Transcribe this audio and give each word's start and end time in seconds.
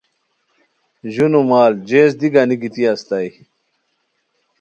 ژونو 1.13 1.39
مال(جیز) 1.49 2.11
دی 2.19 2.27
گانی 2.33 2.55
گیتی 2.61 2.83
استائے 2.91 3.29